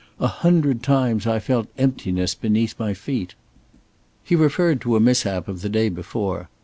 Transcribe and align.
"A 0.19 0.25
hundred 0.25 0.81
times 0.81 1.27
I 1.27 1.37
felt 1.37 1.67
emptiness 1.77 2.33
beneath 2.33 2.73
my 2.79 2.95
feet." 2.95 3.35
He 4.23 4.35
referred 4.35 4.81
to 4.81 4.95
a 4.95 4.99
mishap 4.99 5.47
of 5.47 5.61
the 5.61 5.69
day 5.69 5.89
before. 5.89 6.49